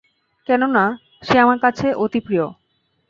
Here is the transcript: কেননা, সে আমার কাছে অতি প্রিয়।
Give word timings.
কেননা, 0.47 0.83
সে 1.23 1.35
আমার 1.39 1.57
কাছে 1.59 1.87
অতি 1.95 2.19
প্রিয়। 2.19 2.45